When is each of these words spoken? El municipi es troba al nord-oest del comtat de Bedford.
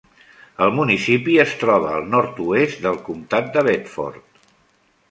El 0.67 0.71
municipi 0.77 1.35
es 1.43 1.53
troba 1.65 1.91
al 1.99 2.09
nord-oest 2.15 2.83
del 2.89 2.99
comtat 3.11 3.55
de 3.59 3.67
Bedford. 3.71 4.31